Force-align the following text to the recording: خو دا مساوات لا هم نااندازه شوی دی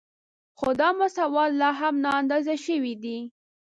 خو 0.57 0.69
دا 0.79 0.89
مساوات 0.99 1.51
لا 1.61 1.69
هم 1.79 1.95
نااندازه 2.05 2.55
شوی 2.65 2.93
دی 3.03 3.17